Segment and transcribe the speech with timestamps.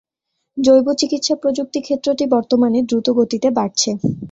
[0.57, 3.89] জৈব চিকিৎসা প্রযুক্তি ক্ষেত্রটি বর্তমানে দ্রুত গতিতে বাড়ছে।